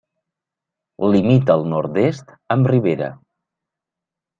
Limita 1.17 1.57
al 1.57 1.67
nord-est 1.75 2.37
amb 2.59 2.75
Rivera. 2.77 3.15